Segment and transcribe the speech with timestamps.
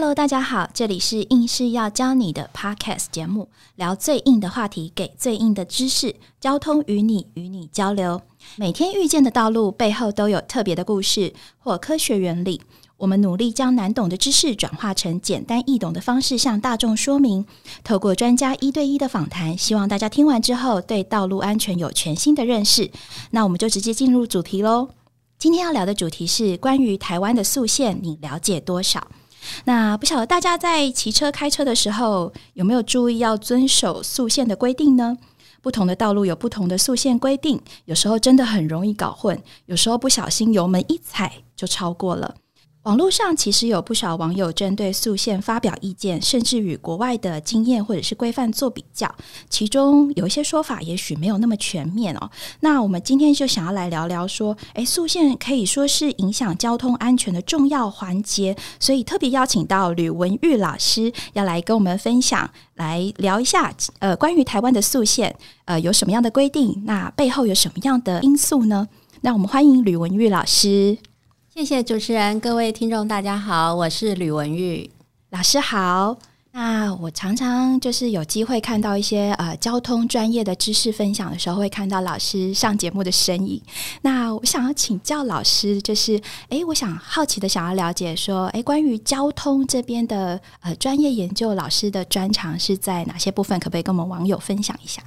[0.00, 8.22] Hello，大家好，这里是硬是要教你的 Podcast 节目，聊最硬的话题，给最硬的知识，交通与你与你交流。
[8.54, 12.60] 每天遇见的道路背后都有特别的故事或科学原理，
[12.96, 17.44] 我们努力将难懂的知识转化成简单易懂的方式向大众说明。
[17.82, 22.88] 透过专家一对一的访谈，希望大家听完之后对道路安全有全新的认识。
[23.32, 24.90] 那我们就直接进入主题喽。
[25.40, 29.08] 今天要聊的主题是关于台湾的速限，你了解多少？
[29.64, 35.16] 那不晓得大家在骑车、开车的时候有没有注意要遵守速限的规定呢？
[35.60, 42.36] 不同的道路有不同的速限规定，有时候真的很容易搞混，有时候不小心油门一踩就超过了。
[42.84, 49.14] 网络上其实有不少网友针对速限发表意见，甚至与国外的经验或者是规范做比较。
[49.50, 52.30] 其中有一些说法也许没有那么全面哦。
[52.60, 68.88] 那我们今天就想要来聊聊说，诶，速限可以说是影响交通安全的重要环节，所以特别邀请到吕文玉老师要来跟我们分享，来聊一下呃关于台湾的速限呃有什么样的规定，那背后有什么样的因素呢？
[69.20, 70.96] 那我们欢迎吕文玉老师。
[71.58, 74.88] 谢谢主持人，各位听众，大家好，我是吕文玉
[75.30, 76.16] 老师好。
[76.52, 83.60] 那我常常就是有机会看到一些呃交通专业的知识分享的时候，会看到老师上节目的身影。
[84.02, 93.58] 那我想要请教老师，就是哎，我想好奇的想要了解说，哎，关于交通这边的呃专业研究，老师的专长是在哪些部分？
[93.58, 95.02] 可不可以跟我们网友分享一下？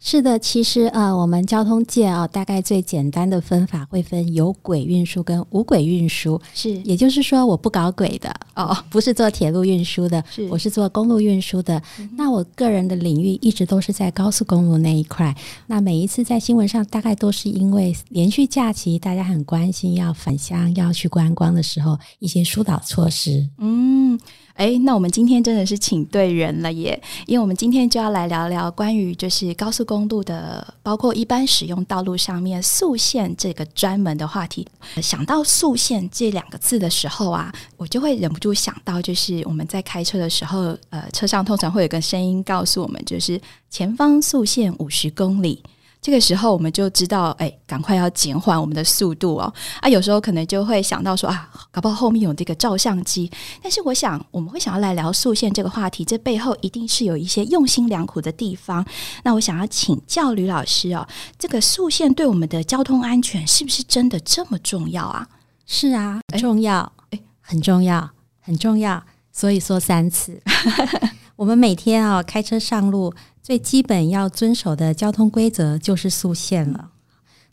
[0.00, 6.40] 是的，其实呃，我们交通界啊，大概最简单的分法会分有轨运输跟无轨运输。
[6.54, 11.82] 是，也就是说，我不搞轨的哦，不是做铁路运输的，是，我是做公路运输的。
[12.16, 15.34] 那我个人的领域一直都是在高速公路那一块。
[15.66, 23.48] 那每一次在新闻上，大概都是因为连续假期，大家很关心要返乡要去观光的时候，一些疏导措施。
[23.58, 24.18] 嗯。
[24.58, 27.00] 哎，那我们今天真的是请对人了耶！
[27.26, 34.66] 因为我们今天就要来聊聊关于就是高速公路的，包括一般使用道路上面速限这个专门的话题。
[35.00, 43.40] 想到速限这两个字的时候啊，我就会忍不住想到，就是我们在开车的时候，呃，车上通常会有个声音告诉我们，就是
[43.70, 45.62] 前方速限五十公里。
[46.00, 49.52] 这个时候，我们就知道，哎，赶快要减缓我们的速度哦。
[49.80, 53.30] 啊，有时候可能就会想到说，啊，搞不好后面有这个照相机。
[53.62, 58.84] 但是，我想我们会想要来聊速线这个话题，这背后一定是有一些用心良苦的地方。
[59.24, 65.28] 那我想要请教吕老师哦，这个速线对我们的交通安全是不是真的这么重要啊？
[65.66, 68.08] 是啊，重要，哎，很重要，
[68.40, 69.02] 很重要。
[69.32, 70.40] 所以说三次，
[71.36, 73.12] 我们每天啊开车上路。
[73.48, 76.90] 最基本要遵守的交通规则就是速限了。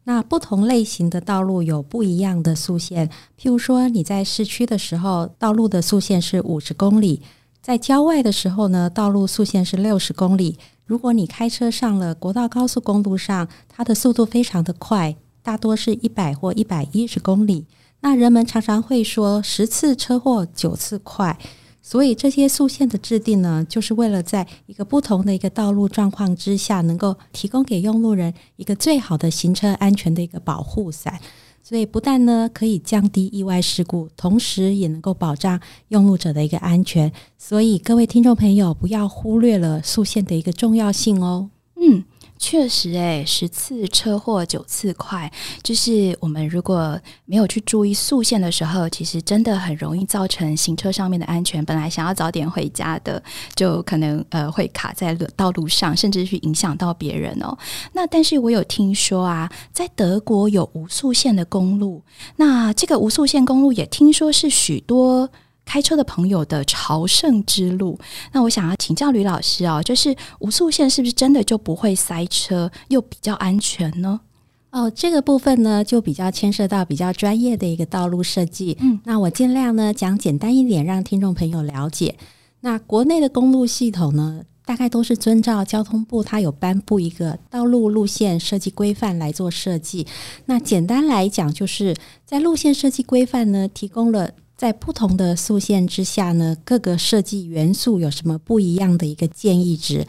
[0.03, 3.07] 那不同类型的道路有不一样的速限，
[3.39, 7.21] 譬如说你在市区的时候，道路的速限是五十公里；
[7.61, 10.59] 在郊外的时候呢，道路速限是六十公里。
[10.83, 17.67] 如果你开车上了国道高速公路上，它的速度非常的快，大多是一百或一百一十公里。
[18.01, 21.39] 那人们常常会说十次车祸九次快。
[21.87, 31.19] 所以这些速线的制定呢，就是为了在一个不同的一个道路状况之下，能够提供给用路人一个最好的行车安全的一个保护伞。
[31.61, 35.59] 所以不但呢可以降低意外事故，同时也能够保障
[35.89, 37.11] 用路者的一个安全。
[37.37, 41.51] 所以各位听众朋友，不要忽略了速线的一个重要性哦。
[41.75, 42.03] 嗯。
[42.47, 45.31] 确实，诶，十次车祸九次快，
[45.63, 46.95] 就是我们如果
[47.25, 51.65] 没有去注意速线的时候，其实真的很容易造成行车上面的安全。
[51.65, 53.21] 本来想要早点回家的，
[53.55, 57.57] 就可能呃会卡在道路上，甚至去影响到别人哦。
[57.93, 62.03] 那但是我有听说啊，在德国有无速线的公路，
[62.35, 65.31] 那这个无速线公路也听说是许多。
[65.65, 67.99] 开车的朋友的朝圣之路，
[68.31, 74.21] 那我想要请教吕老师哦，就是无速线是不是真的就不会塞车，又比较安全呢？
[74.69, 78.77] 哦，这个部分呢，就比较牵涉到比较专业的一个道路设计。
[78.79, 82.15] 嗯，那我尽量呢讲简单一点，让听众朋友了解。
[82.61, 90.05] 那国内的公路系统呢，大概都是遵照交通部它有颁布一个道路路线设计规范来做设计。
[90.45, 91.95] 那简单来讲，就是
[92.25, 94.31] 在路线设计规范呢，提供了。
[94.57, 100.07] 在不同的素线之下呢，各个设计元素有什么不一样的一个建议值？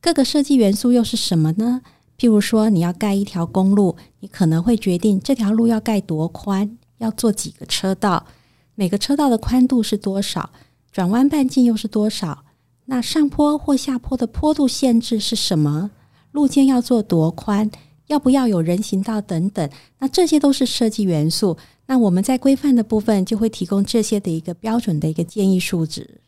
[0.00, 1.82] 各个设计元素又是什么呢？
[2.16, 8.26] 譬如说，你要盖一条公路，你可能会决定这条路要盖多宽，要做几个车道，
[8.74, 10.50] 每个车道的宽度是多少，
[10.92, 12.44] 转弯半径又是多少？
[12.86, 15.90] 那上坡或下坡的坡度限制是什么？
[16.30, 17.70] 路肩要做多宽？
[18.06, 19.68] 要不要有人行道等等？
[19.98, 21.56] 那这些都是设计元素。
[21.90, 26.20] 那我们在规范的部分就会提供这些的一个标准的一个建议数值。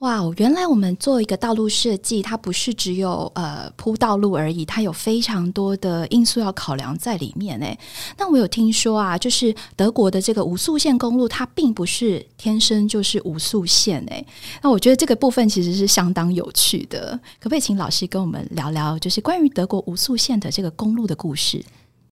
[0.00, 7.78] 哇，原来我们做一个道路设计，它不是只有呃铺道路而已，它有非常多的因素要考量在里面诶。
[8.18, 14.26] 那我有听说啊，就是德国的这个无速线公路，它并不是天生就是无速线诶。
[14.60, 21.64] 那我觉得这个部分其实是相当有趣的，可不可以请老师跟我们聊聊，就是关于德国无速线的这个公路的故事？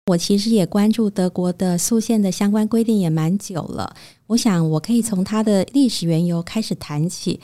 [0.08, 3.96] 我其实也关注德国的速线的相关规定也蛮久了，
[4.28, 7.40] 我想我可以从它的历史缘由开始谈起。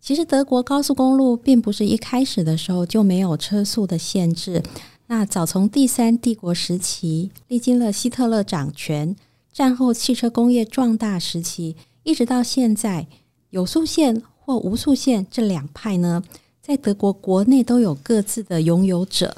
[0.00, 4.62] 其实德国高速公路并不是一开始的时候就没有车速的限制。
[5.08, 9.14] 那早从第三帝国时期，历经了希特勒掌权，
[9.52, 13.06] 战后汽车工业壮大时期，一直到现在，
[13.50, 16.22] 有速线或无速线这两派呢，
[16.62, 19.36] 在德国国内都有各自的拥有者。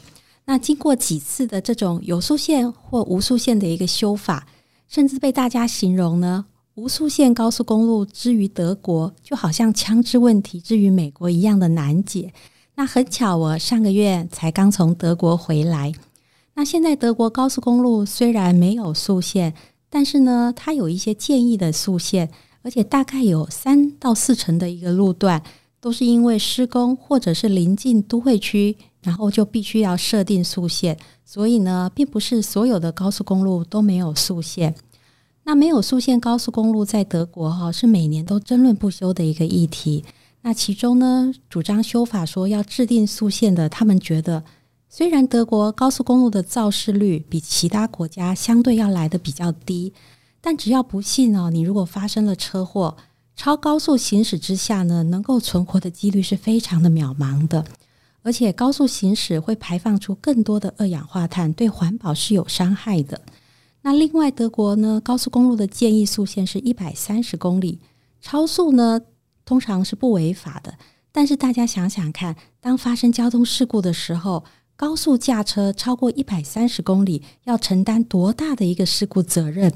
[0.52, 4.46] 那经过几次的这种有速线或无速线的一个修法，
[4.86, 6.44] 甚至被大家形容呢。
[6.74, 12.34] 无速线高速公路之于德国，就好像枪支问题之于美国一样的难解。
[12.74, 15.90] 那很巧，我上个月才刚从德国回来。
[16.52, 19.54] 那现在德国高速公路虽然没有速线，
[19.88, 25.42] 但是呢，它有一些建议的速线，而且大概有三到四成的一个路段
[25.82, 30.96] 都是因为施工或者是临近都会区，然后就必须要设定速线。
[31.24, 34.76] 所以呢，并不是所有的高速公路都没有速线。
[35.42, 40.04] 那没有速线高速公路在德国哈是每年都争论不休的一个议题。
[40.42, 44.44] 那其中呢，主张修法说要制定速线的，他们觉得
[44.88, 49.92] 虽然德国高速公路的肇事率比其他国家相对要来的比较低，
[50.40, 52.96] 但只要不幸哦，你如果发生了车祸，
[53.34, 57.64] 超高速行驶之下呢，能够存活的几率是非常的渺茫的，
[58.22, 63.20] 而且高速行驶会排放出更多的二氧化碳，对环保是有伤害的。
[63.80, 67.80] 那另外，德国呢高速公路的建议速限是一百三十公里，
[68.20, 69.00] 超速呢
[69.44, 70.74] 通常是不违法的。
[71.10, 74.44] 但是大家想想看，当发生交通事故的时候，
[74.76, 79.72] 高速驾车超过一百三十公里，要承担多大的一个事故责任？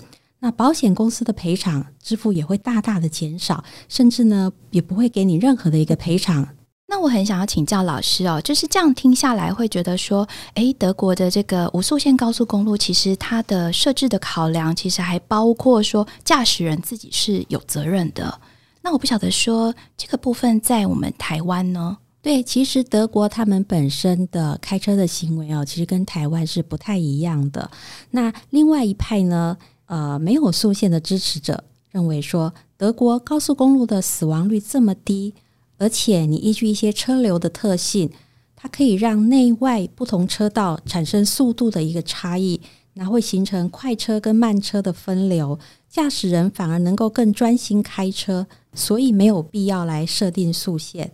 [0.47, 6.49] 那保险公司的赔偿支付也会大大的减少，甚至呢也不会给你任何的一个赔偿。
[6.87, 18.41] 那我很想要请教老师哦，就是这样听下来会觉得说，诶，德国的这个无速线高速公路，其实它的设置的考量，其实还包括说驾驶人自己是有责任的。
[18.83, 21.99] 那我不晓得说这个部分在我们台湾呢？
[22.23, 27.69] 对，其实德国他们本身的开车的行为哦，其实跟台湾是不太一样的。
[28.11, 35.35] 那另外一派呢，呃，没有速线的支持者认为说，德国高速公路的死亡率这么低。
[35.79, 38.11] 而且你依据一些车流的特性，
[38.56, 42.61] 它可以让内外不同车道产生速度的一个差异，
[42.94, 51.12] 那会形成快车跟慢车的分流，驾驶人反而能够更专心开车，所以没有必要来设定速线。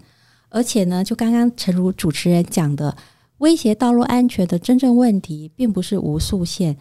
[0.49, 2.97] 而且呢，就刚刚陈如主持人讲的，
[3.39, 6.77] 威胁道路安全的真正问题，并不是无速线，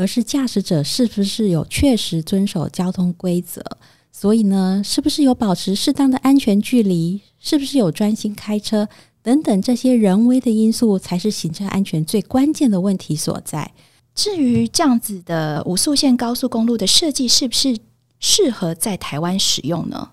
[0.00, 3.62] 而是驾驶者是不是有确实遵守交通规则。
[4.10, 7.20] 所以呢，是不是有保持适当的安全距离？
[7.38, 8.88] 是不是有专心开车？
[9.22, 13.70] 等等这些人为的因素，才是行车安全最关键的问题所在。
[14.14, 17.76] 至于这样子的五速线高速公路的设计，是不是
[18.18, 20.10] 适合在台湾使用呢？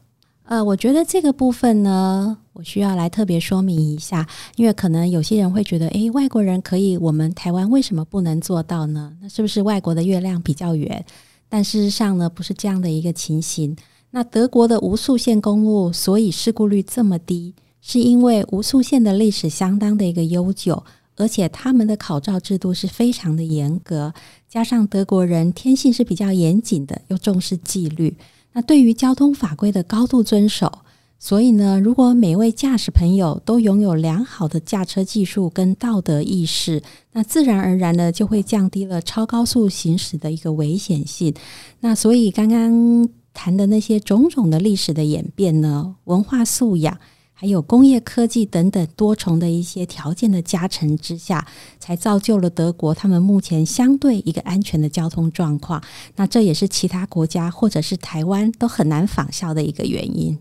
[0.47, 4.25] 呃，我觉得这个部分呢，我需要来特别说明一下，
[4.55, 9.13] 因为可能有些人会觉得，诶，外国人可以，我们台湾为什么不能做到呢？
[9.21, 11.05] 那是不是外国的月亮比较圆？
[11.49, 13.75] 但事实上呢，不是这样的一个情形。
[14.11, 20.81] 那德国的无速线公路，所以事故率这么低，是因为无速线的历史相当的一个悠久，
[21.17, 24.13] 而且他们的考照制度是非常的严格，
[24.47, 28.15] 加上德国人天性是比较严谨的，又重视纪律。
[28.53, 30.79] 那对于交通法规的高度遵守，
[31.19, 41.33] 所以呢，如果每位驾驶朋友都拥有良好的驾车技术跟道德意识，那自然而然的就会降低了超高速行驶的一个危险性。
[41.79, 43.09] 那所以刚刚。
[43.39, 46.97] 谈的那些种种的历史的演变呢，文化素养，
[47.39, 51.47] 还有工业科技等等多重的一些条件的加成之下，
[51.79, 55.83] 才造就了德国他们目前相对一个安全的交通状况。
[56.15, 60.39] 那这也是其他国家或者是台湾都很难仿效的一个原因。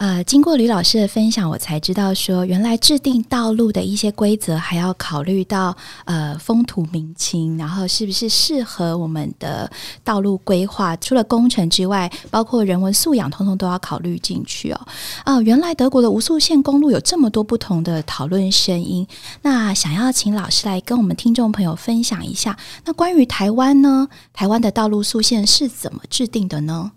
[0.00, 5.76] 呃，经过吕老师的分享，我才知道说，原来制定道路的一些规则，还要考虑到
[6.06, 9.70] 呃风土民情，然后是不是适合我们的
[10.02, 10.96] 道路规划。
[10.96, 14.80] 除了工程之外，包括人文素养，通通都要考虑进去哦。
[15.24, 19.06] 啊，原来德国的无速线公路有这么多不同的讨论声音。
[19.42, 24.08] 那想要请老师来跟我们听众朋友分享一下，那关于台湾呢？
[24.32, 26.92] 台湾的道路速线是怎么制定的呢？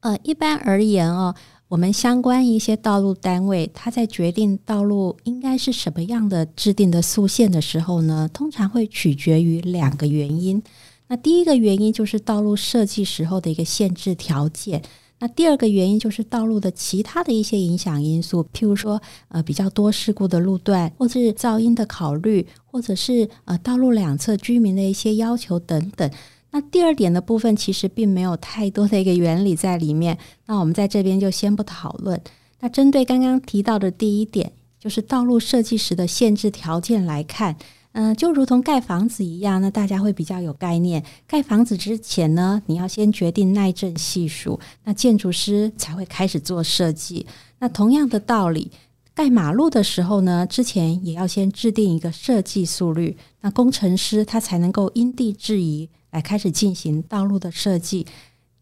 [0.00, 1.34] 呃，一般而言哦。
[1.76, 10.62] 我们相关一些道路单位，它在决定道路应该是什么样的制定的速线的时候呢，通常会取决于两个原因。
[11.08, 14.80] 那第一个原因就是道路设计时候的一个限制条件。
[15.18, 26.10] 那第二个原因就是道路的其他的一些影响因素，譬如说呃比较多事故的路段，或是噪音的考虑，或者是呃道路两侧居民的一些要求等等。
[26.50, 32.20] 那第二点的部分其实并没有太多的一个原理在里面，那我们在这边就先不讨论。
[32.60, 37.54] 那针对刚刚提到的第一点，就是道路设计时的限制条件来看，
[37.92, 41.04] 嗯，就如同盖房子一样，那大家会比较有概念。
[41.26, 47.26] 盖房子之前呢，你要先决定耐震系数，那建筑师才会开始做设计。
[47.58, 48.70] 那同样的道理，
[49.14, 55.90] 盖马路的时候呢，之前也要先制定一个设计速率，那工程师他才能够因地制宜。
[56.10, 58.06] 来开始进行道路的设计。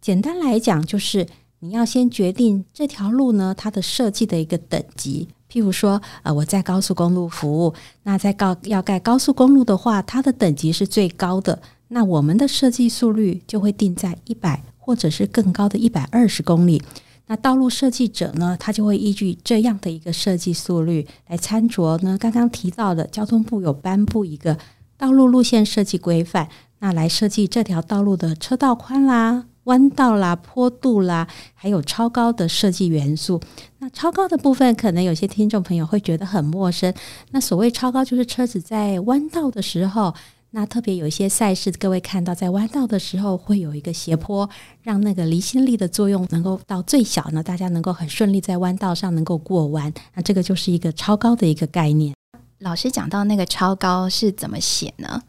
[0.01, 1.27] 简单来讲，就是
[1.61, 5.29] 你要先决定这条路呢，它的设计的一个等级。
[5.51, 7.73] 譬如说，呃，我在高速公路服务，
[8.03, 11.63] 那在高要盖高速公路的话，它的等级是最高的。
[11.89, 16.83] 那我们的设计速率就会定在一百，或者是更高的一百二十公里。
[17.27, 22.19] 那道路设计者呢，他就会依据这样的一个设计速率来参酌呢。
[22.19, 24.59] 刚刚提到的交通部有颁布一个
[24.99, 26.49] 道路路线设计规范。
[26.85, 33.41] 那来设计这条道路的车道宽啦、弯道啦、坡度啦，还有超高的设计元素。
[33.79, 36.93] 那超高的部分，可能有些听众朋友会觉得很陌生。
[37.31, 40.14] 那所谓超高，就是车子在弯道的时候，
[40.50, 44.47] 那特别有一些赛事，各位看到在弯道的时候会有一个斜坡，
[44.83, 49.91] 让那个离心力的作用能够到最小呢，大家能够很顺利在弯道上能够过弯。
[50.14, 52.14] 那这个就是一个超高的一个概念。
[52.59, 55.23] 老师讲到那个超高是怎么写呢？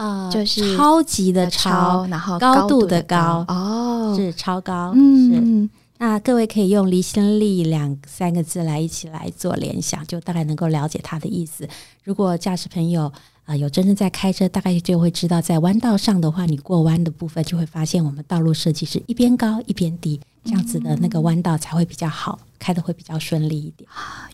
[0.00, 4.92] 啊，就是超级的超，然后高度的高哦，是超高。
[4.94, 11.68] 嗯，是那各位可以用离心力两三个字来一起来做联想，就大概能够了解它的意思。
[12.02, 13.12] 如果驾驶朋友
[13.44, 23.86] 啊有真正在开车，大概就会知道，在弯道上的话，你过弯的部分就会发现，我们道路设计是一边高一边低，这样子的那个弯道才会比较好，开的会比较顺利一点。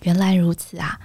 [0.04, 0.96] 原来如此啊。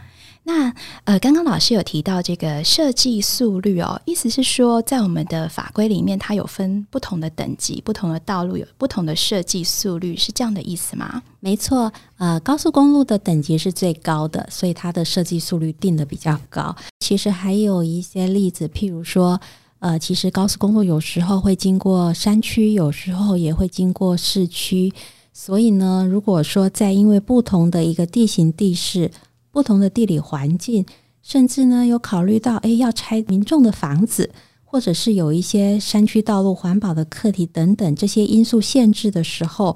[0.43, 11.21] 那呃，刚刚老师有提到这个设计速率哦，意思是说，在我们的法规里面，它有分不同的等级、不同的道路有不同的设计速率，是这样的意思吗？
[11.39, 16.75] 没错，呃，高速公路的等级是最高的，所以它的设计速率定的比较高。
[16.99, 19.39] 其实还有一些例子，譬如说，
[19.77, 24.91] 呃，其实高速公路有时候会经过山区，有时候也会经过市区，
[25.31, 29.11] 所以呢，如果说在因为不同的一个地形地势。
[29.51, 30.85] 不同的地理环境，
[31.21, 34.31] 甚至呢有考虑到，诶要拆民众的房子，
[34.63, 39.75] 或者是有一些山区道路环保的课题等等这些因素限制的时候，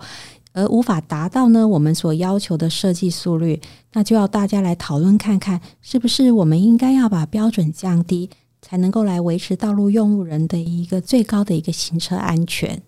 [0.53, 3.59] 而无法达到呢我们所要求的设计速率，
[3.93, 8.29] 那就要大家来讨论看看，是不是我们应该要把标准降低，
[8.61, 12.81] 才能够来维持道路用路人的一个最高的一个行车安全。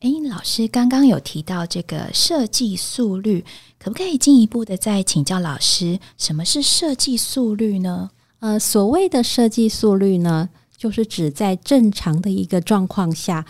[0.00, 3.44] 诶，老师刚刚有提到这个设计速率，
[3.78, 8.10] 可不可以进一步的再请教老师，什么是设计速率呢？
[8.38, 13.44] 呃，所谓的设计速率呢，就是指在正常的一个状况下，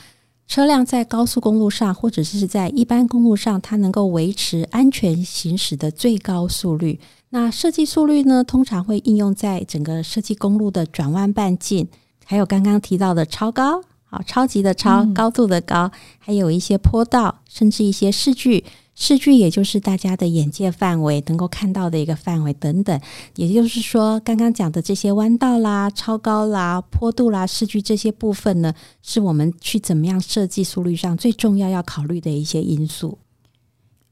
[0.49, 6.99] 车辆在高速公路上或者是在一般公路上，它能够维持安全行驶的最高速率。
[7.29, 11.87] 那设计速率呢，通常会应用在整个设计公路的转弯半径，
[12.25, 13.85] 还有刚刚提到的超高。
[14.11, 18.65] 好，超级的超，高度的高，还有一些坡道，甚至一些视距，
[18.97, 23.01] 视距也就是大家的眼界范围，能够看到的一个范围等等。
[23.37, 33.17] 也就是说，刚刚讲的这些弯道啦、超高啦、坡度啦、视距这些部分呢，是我们去怎么样设计速率上最重要要考虑的一些因素。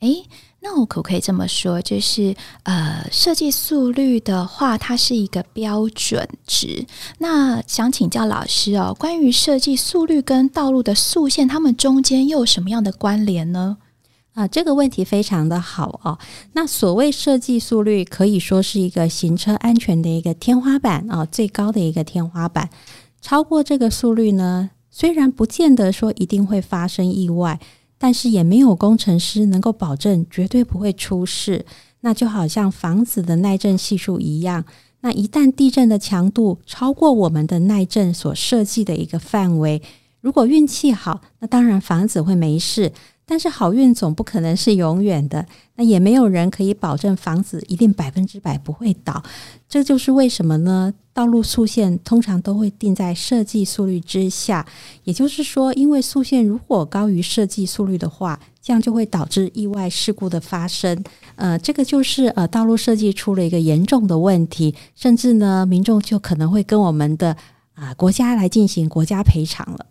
[0.00, 0.26] 诶。
[0.60, 6.84] 那我可不可以这么说，就是呃，设计速率的话，它是一个标准值。
[7.18, 13.76] 那想请教老师哦，关于设计速率跟道路的速线，它们中间又有什么样的关联呢？
[14.34, 16.18] 啊，这个问题非常的好哦。
[16.54, 22.68] 那所谓设计速率，可以说是一个行车安全的一个天花板啊，最高的一个天花板。
[23.22, 27.60] 超过这个速率呢，虽然不见得说一定会发生意外。
[27.98, 31.66] 但是也没有工程师能够保证绝对不会出事。
[32.00, 34.64] 那就好像房子的耐震系数一样，
[35.00, 39.82] 那一旦地震的强度超过我们的耐震所设计的一个范围，
[40.20, 42.92] 如果运气好，那当然房子会没事。
[43.28, 49.22] 但是好运总不可能是永远的，那也没有人可以保证房子一定百分之百不会倒。
[49.68, 50.94] 这就是为什么呢？
[51.12, 54.64] 道路速线通常都会定在设计速率之下，
[55.04, 61.04] 也就是说，因为速线如果高于设计速率的话，这样就会导致意外事故的发生。
[61.36, 67.36] 呃，这个就是呃道路设计出了一个严重的问题，甚至呢，民众就可能会跟我们的
[67.74, 69.86] 啊国家来进行国家赔偿了。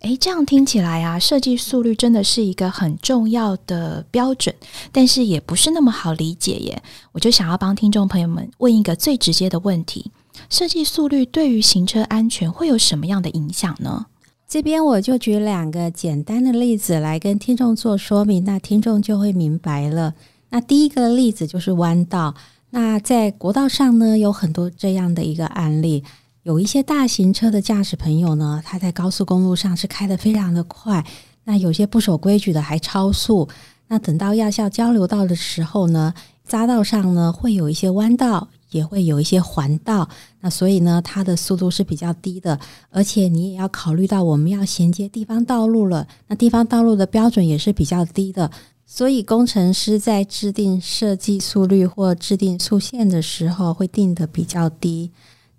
[0.00, 4.54] 诶，这样听起来啊，设计速率真的是一个很重要的标准，
[4.92, 6.82] 但是也不是那么好理解耶。
[7.12, 10.10] 我就想要帮听众朋友们问一个最直接的问题：
[10.48, 14.06] 设计速率对于行车安全会有什么样的影响呢？
[14.46, 20.14] 这边我就举两个简单的例子来跟听众做说明，那听众就会明白了。
[20.50, 22.34] 那第一个例子就是弯道，
[22.70, 26.04] 那在国道上呢，有很多这样的一个案例。
[26.44, 31.04] 有一些大型车的驾驶朋友呢，他在高速公路上是开的非常的快，
[31.44, 33.48] 那有些不守规矩的还超速。
[33.88, 36.14] 那等到要校交流道的时候呢，
[36.48, 40.08] 匝道上呢会有一些弯道，也会有一些环道，
[40.40, 42.58] 那所以呢，它的速度是比较低的。
[42.90, 48.50] 而且你也要考虑到我们要衔接地方道路了，那地方道路的标准也是比较低的，
[48.86, 55.10] 所以工程师在制定设计速率或制定速线的时候，会定的比较低。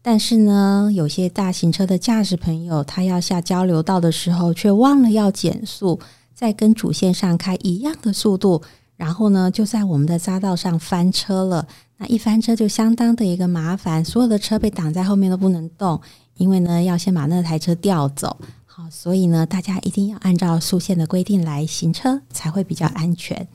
[0.01, 5.99] 但是呢，有些大型车的驾驶朋友，他要下交流道的时候，却忘了要减速，
[6.33, 8.61] 在跟主线上开一样的速度，
[8.95, 11.67] 然后呢，就在我们的匝道上翻车了。
[11.97, 15.99] 那一翻车就相当的一个麻烦，所有的车被挡在后面都不能动，
[16.37, 18.37] 因为呢，要先把那台车调走。
[18.65, 23.45] 好，所以呢，大家一定要按照速线的规定来行车，才会比较安全。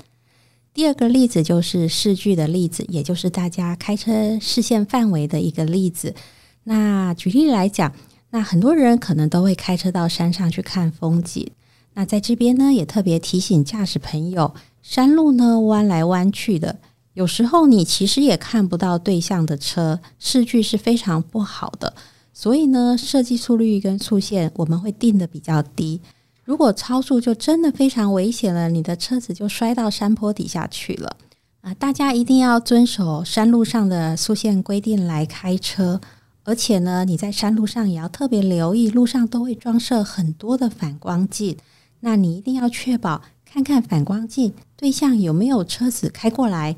[0.74, 6.14] 第二个例子就是视距的例子，也就是大家开车视线范围的一个例子。
[6.64, 7.92] 那举例来讲，
[8.30, 11.50] 那很多人可能都会开车到山上去看风景。
[11.94, 14.52] 那在这边呢，也特别提醒驾驶朋友，
[14.82, 16.76] 山路呢弯来弯去的，
[17.12, 21.94] 有时候你其实也看不到对向的车，视距是非常不好的。
[22.32, 26.00] 所以呢，设计速率跟速线我们会定的比较低。
[26.42, 31.16] 如果超速就真的非常危险了，你的车子就摔到山坡底下去了
[31.60, 31.72] 啊！
[31.74, 36.00] 大家一定要遵守山路上的速线规定来开车，
[36.44, 41.56] 而且呢，你在山路上也要特别留意，路上都会装设很多的反光镜，
[42.00, 46.76] 那你一定要确保看看反光镜对象有没有车子开过来，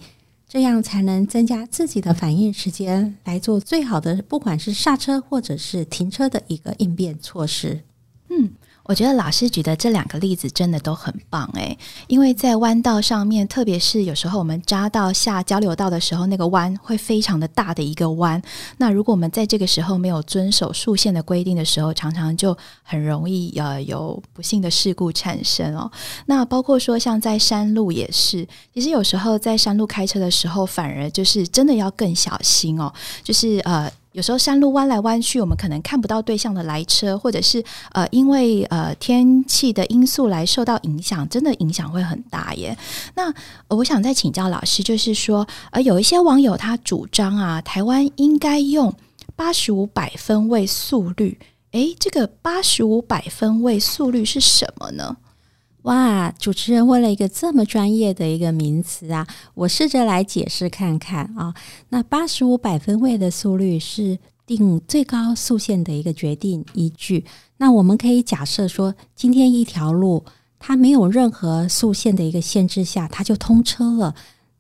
[0.48, 7.82] 这样才能增加自己的反应时间，来做最好的不管是刹车或者是停车的一个应变措施。
[8.30, 8.52] 嗯。
[8.88, 18.40] 我觉得老师举的这两个例子真的都很棒诶，因为在弯道上面，特别是有时候我们扎到下交流道的时候，那个弯会非常的大的一个弯。
[18.78, 25.90] 那如果我们在这个时候没有遵守速线的规定的时候，常常就很容易呃有不幸的事故产生哦。
[26.26, 32.92] 那包括说像在山路也是，其实有时候在山路开车的时候，反而就是真的要更小心哦，
[33.24, 33.90] 就是呃。
[34.16, 42.74] 有时候山路弯来弯去，我们可能看不到对向的来车，或者是呃，因为呃天气的因素来受到影响，真的影响会很大耶。
[43.14, 43.30] 那
[43.68, 48.90] 我想再请教老师，就是说，呃，有一些网友他主张啊，台湾应该用
[49.36, 51.38] 八十五百分位速率。
[51.72, 55.18] 诶，这个八十五百分位速率是什么呢？
[55.86, 61.54] 哇，主持人问了一个这么专业的一个名词啊，我试着来解释看看啊。
[61.90, 67.24] 那八十五百分位的速率是定最高速线的一个决定依据。
[67.58, 70.24] 那我们可以假设说，今天一条路
[70.58, 74.16] 它没有任何速线的一个限制下，它就通车了。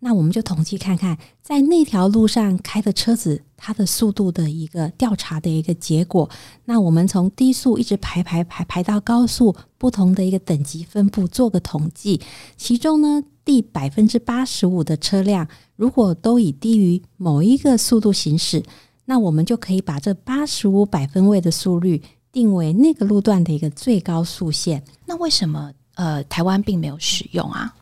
[0.06, 6.30] 那我们就统计看看，在那条路上开的车子，它的速度的一个调查的一个结果。
[6.66, 12.20] 那我们从低速一直排排排排到高速，不同的一个等级分布做个统计。
[12.56, 18.62] 其中呢，第百分之八十五的车辆，如果都以低于某一个速度行驶，
[19.06, 24.84] 那我们就可以把这八十五百分位的速率定为那个路段的一个最高速线。
[25.04, 27.74] 那为什么呃台湾并没有使用啊？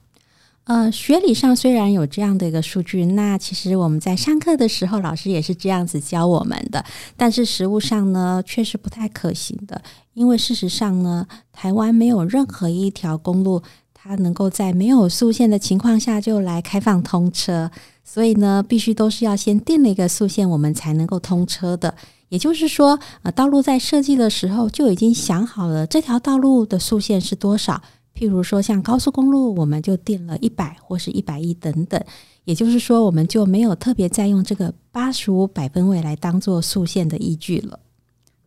[0.64, 6.82] 呃，学理上虽然有这样的一个数据，那其实我们在上课的时候，老师也是这样子教我们的。
[7.18, 9.82] 但是实物上呢，确实不太可行的，
[10.14, 17.70] 因为事实上呢，台湾没有任何一条公路，它能够在没有速线的情况下就来开放通车，
[18.02, 21.94] 所以呢，必须都是要先定了一个速线，我们才能够通车的。
[22.30, 27.82] 也就是说，呃，道路在设计的时候就已经想好了这条道路的速线是多少。
[28.16, 32.02] 譬如说像高速公路，我们就定了一百或是一百一等等。
[32.44, 37.80] 也就是说，我们就没有特别再用这个八十五百分位来当做速限的依据了。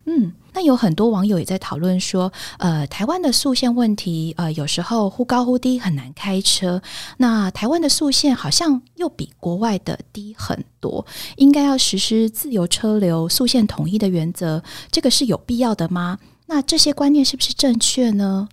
[0.06, 6.82] 嗯，那有很多网友也在讨论说，呃，台湾的速限问题，呃，有时候忽高忽低，很难开车。
[7.17, 16.19] 那台湾的速限好像又比国外的低很多，应该要实施自由车流、速限统一的原则，这个是有必要的吗？
[16.45, 18.47] 那这些观念是不是正确呢？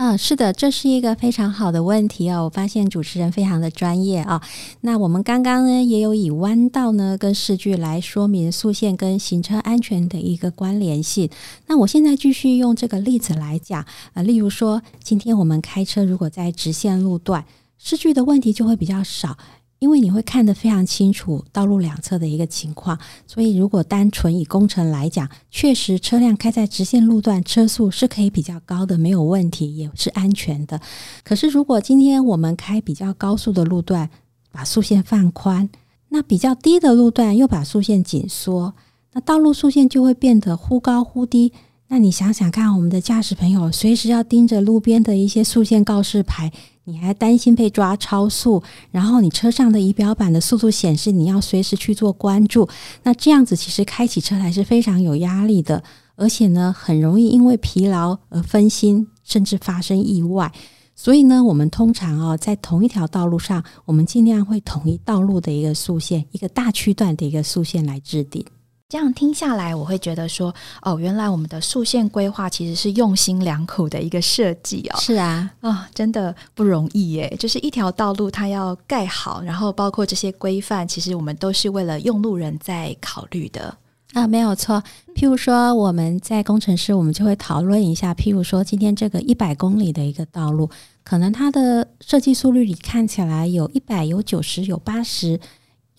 [0.00, 2.44] 啊，是的，这是一个非常好的问题哦。
[2.44, 4.40] 我发现主持人非常的专业啊。
[4.80, 11.28] 那我们刚刚呢也有以弯道呢跟视距来说明速线跟行车安全的一个关联性。
[11.66, 13.84] 那我现在继续用这个例子来讲
[14.14, 17.44] 啊，例如说，今天我们开车如果在直线路段，
[17.76, 19.36] 视距的问题就会比较少。
[19.80, 30.80] 因为你会看得非常清楚道路两侧的一个情况，所以如果单纯以工程来讲，确实车辆开在直线路段，车速是可以比较高的，没有问题，也是安全的。
[31.24, 34.10] 可是如果今天我们开比较高速的路段，
[34.52, 35.70] 把速线放宽，
[36.10, 38.74] 那比较低的路段又把速线紧缩，
[39.14, 41.54] 那道路速线就会变得忽高忽低。
[41.88, 46.52] 那你想想看，我们的驾驶朋友随时要盯着路边的一些速线告示牌。
[46.84, 52.68] 你还担心被抓超速，然后你车上的仪表板的速度显示你要随时去做关注，
[53.02, 55.82] 那这样子其实开起车来是非常有压力的，
[56.16, 60.52] 而且呢很容易因为疲劳而分心，甚至发生意外。
[60.96, 68.44] 所以呢，我们通常哦在同一条道路上，我们尽量会统一道路的一个速线，一个大区段的一个速线来制定。
[68.90, 74.98] 这样听下来，我会觉得说，哦，原来我们的竖线规划其实是用心良苦的一个设计哦。
[74.98, 77.32] 是啊，啊，真的不容易耶。
[77.38, 83.72] 就是一条道路它要盖好，然后包括这些规范，其实我们都是为了用路人在考虑的
[84.12, 84.82] 啊，没有错。
[85.14, 90.68] 譬如说，我们在工程师，我们就会讨论一下，譬如说，今天这个一百公里的一个道路，
[91.04, 95.38] 可能它的设计速率里看起来有一百、有九十、有八十。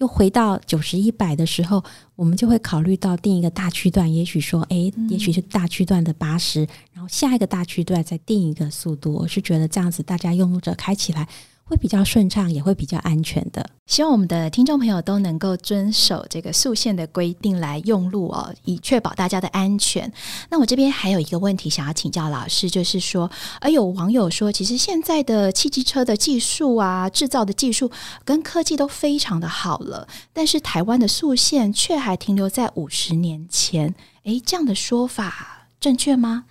[0.02, 1.84] 又回到九十一百的时候，
[2.16, 9.14] 我们就会考虑到定一个大区段，也许说，哎，也许是大区段的八十，然后下一个大区段再定一个速度。
[9.14, 11.28] 我是觉得这样子，大家用路者开起来。
[11.72, 13.66] 会比较顺畅，也会比较安全的。
[13.88, 20.12] 希望我们的听众朋友都能够遵守这个速线的规定来用路哦，以确保大家的安全。
[20.50, 23.32] 那我这边还有一个问题想要请教老师，就是说，
[23.62, 27.90] 而有网友说，其实现在的汽机车的技术啊，制造的技术
[28.26, 33.96] 跟科技都非常的好了，但是台湾的速线却还停留在五十年前。
[34.24, 36.44] 诶，这样的说法正确吗？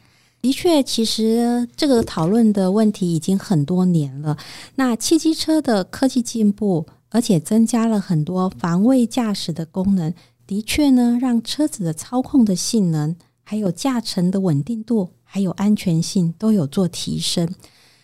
[0.43, 4.39] 的确，其实这个讨论的问题已经很多年了。
[4.77, 10.15] 那汽机车的科技进步，而且增加了很多防卫驾驶的功能，
[10.47, 17.47] 的确呢，让车子的操控的性能、还有驾乘的稳定度、还有安全性都有做提升。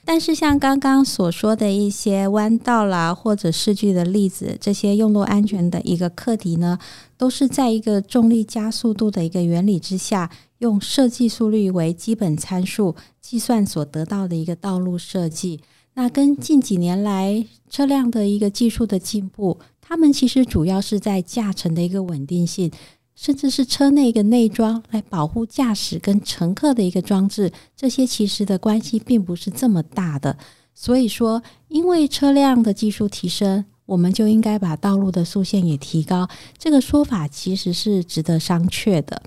[0.06, 6.78] 但是，像刚刚所说的一些弯道啦，或者视距的例子，这些用路安全的一个课题呢，
[7.18, 10.30] 都是在一个重力加速度的一个原理之下。
[10.58, 15.60] 用设计速率为基本参数计算所得到的一个道路设计，
[15.94, 22.70] 那跟近几年来车辆的一个技术的进步，他们其实主要是在驾乘的一个稳定性，
[23.16, 30.36] 甚至是车内一个内装来保护驾驶跟乘客的一个装置，这些其实的关系并不是这么大的。
[30.74, 39.22] 所以说，因为车辆的技术提升，我们就应该把道路的速限也提高，这个说法其实是值得商榷的。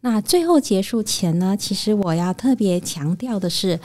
[0.00, 3.78] 那最后结束前呢，其实我要特别强调的是，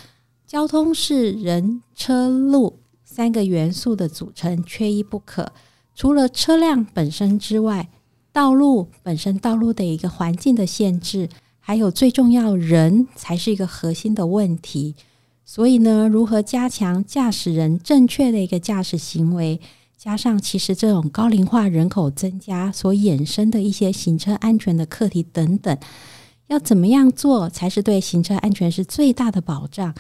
[0.48, 5.52] 交通是人、车、路三个元素的组成，缺一不可。
[5.96, 7.90] 除了车辆本身之外，
[8.34, 14.96] 道路本身、道路的一个环境的限制，还有最重要人才是一个核心的问题。
[15.46, 19.62] 所以呢，如何加强驾驶人正确的一个驾驶行为？
[19.96, 25.78] 加上，其实这种高龄化人口增加所衍生的一些行车安全的课题等等，
[26.48, 29.94] 要怎么样做才是对行车安全是最大的保障？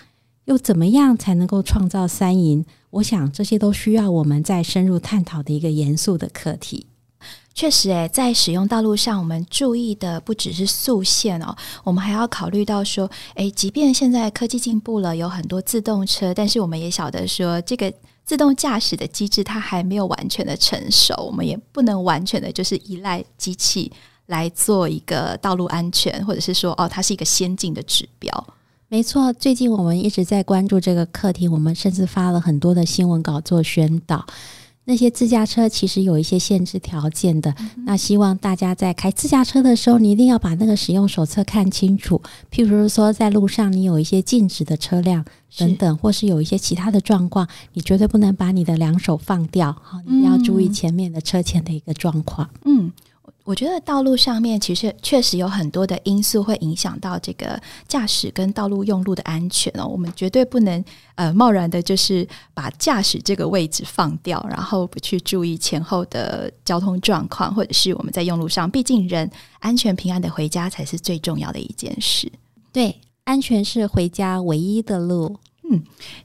[0.45, 2.65] 又怎么样才能够创造三赢？
[2.89, 6.87] 我想这些都需要我们再深入探讨的一个严肃的课题。
[7.53, 17.93] 确实，诶，在使用道路上，我们注意的不只是速线哦，我们还要考虑到说，诶，即便现在科技进步了，有很多自动车，但是我们也晓得说这个。
[18.25, 23.91] 自动驾驶的机制它还没有完全的成熟，我们也不能完全的就是依赖机器
[24.27, 28.47] 来做一个道路安全，或者是说哦，它是一个先进的指标。
[28.87, 34.25] 没错，最近我们一直在关注这个课题，我们甚至发了很多的新闻稿做宣导。
[34.85, 37.55] 那些自驾车其实有一些限制条件的。
[37.85, 42.21] 那希望大家在开自驾车的时候，你一定要把那个使用手册看清楚。
[42.51, 45.23] 譬如说，在路上你有一些禁止的车辆
[45.57, 49.71] 等等，或是有一些其他的状况，你绝对不能把你的两手放掉。
[49.81, 52.49] 好，你要注意前面的车前的一个状况。
[52.65, 52.91] 嗯。
[53.45, 59.85] 我觉得道路上面其实确实有很多的因素会影响到这个驾驶跟道路用路的安全哦。
[59.85, 60.83] 我们绝对不能
[61.15, 69.29] 呃贸然的，就是把驾驶这个位置放掉，然后不去注意前后的交通状况，或者是我们在用路上，毕竟人
[69.59, 72.31] 安全平安的回家才是最重要的一件事。
[72.71, 75.37] 对，安全是回家唯一的路。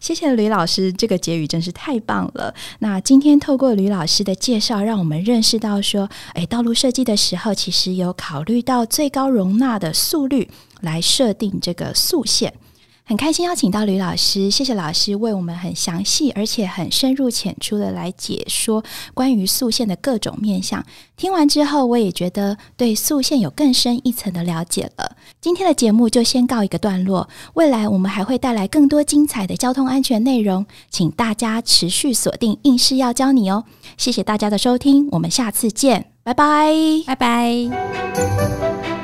[0.00, 2.54] 谢谢吕老师，这个结语真是太棒了。
[2.80, 10.48] 那今天透过吕老师的介绍，让我们认识到说，诶，道路设计的时候，其实有考虑到最高容纳的速率
[10.80, 12.52] 来设定这个速限。
[13.08, 20.84] 很开心邀请到吕老师，谢谢老师为我们很详细而且很深入浅出的来解说关于速线的各种面向。
[21.16, 25.16] 听完之后，我也觉得对速线有更深一层的了解了。
[25.40, 33.64] 今天的节目就先告一个段落，未来我们还会带来更多精彩的交通安全内容，请大家持续锁定应试要教你哦。
[33.96, 36.74] 谢谢大家的收听，我们下次见，拜拜，
[37.06, 38.97] 拜拜。